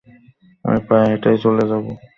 আমি 0.65 0.79
পায়ে 0.87 1.05
হেঁটেই 1.09 1.37
চলে 1.43 1.63
যাবো। 1.71 1.91